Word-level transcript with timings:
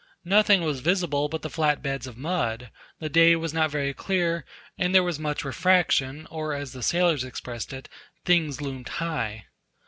Nothing 0.25 0.63
was 0.63 0.79
visible 0.79 1.29
but 1.29 1.43
the 1.43 1.49
flat 1.51 1.83
beds 1.83 2.07
of 2.07 2.17
mud; 2.17 2.71
the 2.99 3.07
day 3.07 3.35
was 3.35 3.53
not 3.53 3.69
very 3.69 3.93
clear, 3.93 4.45
and 4.75 4.95
there 4.95 5.03
was 5.03 5.19
much 5.19 5.45
refraction, 5.45 6.25
or 6.31 6.53
as 6.55 6.71
the 6.73 6.81
sailors 6.81 7.23
expressed 7.23 7.71
it, 7.71 7.87
"things 8.25 8.61
loomed 8.61 8.89
high." 8.97 9.45